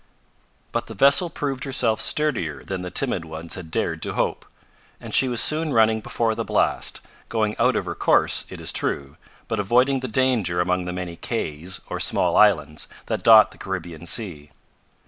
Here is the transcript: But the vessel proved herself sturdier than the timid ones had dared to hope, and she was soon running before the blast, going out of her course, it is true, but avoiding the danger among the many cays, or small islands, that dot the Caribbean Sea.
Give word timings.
But 0.71 0.87
the 0.87 0.95
vessel 0.95 1.29
proved 1.29 1.63
herself 1.63 2.01
sturdier 2.01 2.63
than 2.63 2.81
the 2.81 2.89
timid 2.89 3.23
ones 3.23 3.53
had 3.53 3.69
dared 3.69 4.01
to 4.01 4.13
hope, 4.15 4.47
and 4.99 5.13
she 5.13 5.27
was 5.27 5.39
soon 5.41 5.73
running 5.73 6.01
before 6.01 6.33
the 6.33 6.43
blast, 6.43 7.01
going 7.29 7.55
out 7.59 7.75
of 7.75 7.85
her 7.85 7.93
course, 7.93 8.47
it 8.49 8.59
is 8.59 8.71
true, 8.71 9.15
but 9.47 9.59
avoiding 9.59 9.99
the 9.99 10.07
danger 10.07 10.59
among 10.59 10.85
the 10.85 10.91
many 10.91 11.17
cays, 11.17 11.81
or 11.87 11.99
small 11.99 12.35
islands, 12.35 12.87
that 13.05 13.21
dot 13.21 13.51
the 13.51 13.59
Caribbean 13.59 14.07
Sea. 14.07 14.49